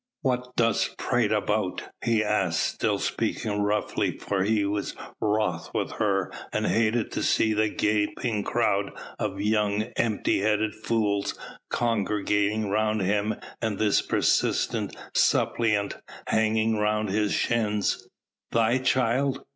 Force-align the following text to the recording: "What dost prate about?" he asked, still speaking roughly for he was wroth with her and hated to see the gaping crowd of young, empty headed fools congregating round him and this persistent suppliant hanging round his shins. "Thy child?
"What 0.21 0.55
dost 0.55 0.97
prate 0.97 1.31
about?" 1.31 1.83
he 2.03 2.23
asked, 2.23 2.63
still 2.73 2.97
speaking 2.97 3.61
roughly 3.61 4.17
for 4.17 4.41
he 4.41 4.65
was 4.65 4.95
wroth 5.19 5.69
with 5.75 5.91
her 5.99 6.31
and 6.51 6.65
hated 6.65 7.11
to 7.11 7.21
see 7.21 7.53
the 7.53 7.69
gaping 7.69 8.43
crowd 8.43 8.93
of 9.19 9.39
young, 9.39 9.83
empty 9.97 10.39
headed 10.39 10.73
fools 10.73 11.37
congregating 11.69 12.71
round 12.71 13.01
him 13.01 13.35
and 13.61 13.77
this 13.77 14.01
persistent 14.01 14.97
suppliant 15.13 15.97
hanging 16.25 16.77
round 16.77 17.09
his 17.11 17.31
shins. 17.31 18.07
"Thy 18.51 18.79
child? 18.79 19.45